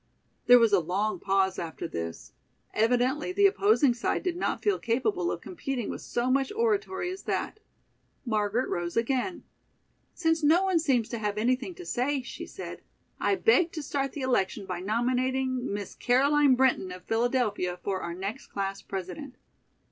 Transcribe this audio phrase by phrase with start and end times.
[0.47, 2.33] There was a long pause after this.
[2.73, 7.21] Evidently the opposing side did not feel capable of competing with so much oratory as
[7.25, 7.59] that.
[8.25, 9.43] Margaret rose again.
[10.15, 12.81] "Since no one seems to have anything to say," she said,
[13.19, 18.15] "I beg to start the election by nominating Miss Caroline Brinton of Philadelphia for our
[18.15, 19.35] next class president."